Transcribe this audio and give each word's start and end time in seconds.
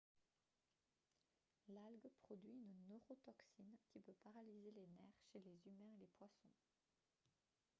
l'algue 1.69 2.09
produit 2.23 2.53
une 2.57 2.87
neurotoxine 2.89 3.77
qui 3.85 3.99
peut 3.99 4.15
paralyser 4.23 4.71
les 4.71 4.87
nerfs 4.87 5.21
chez 5.31 5.37
les 5.41 5.59
humains 5.67 5.91
et 5.95 5.99
les 5.99 6.09
poissons 6.17 6.49